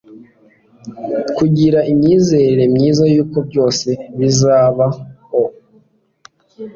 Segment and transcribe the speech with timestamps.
[1.37, 3.89] kugira imyizerere myiza yuko byose
[4.19, 4.85] bizaba
[5.39, 5.41] o